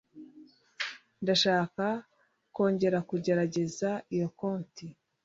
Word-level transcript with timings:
Ndashaka 1.21 1.85
kongera 2.55 2.99
kugerageza 3.09 3.89
iyo 4.15 4.27
koti. 4.39 4.85